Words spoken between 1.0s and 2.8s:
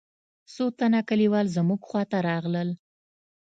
کليوال زموږ خوا ته راغلل.